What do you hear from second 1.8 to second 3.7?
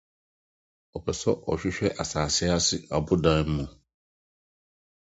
asase ase abodan mu.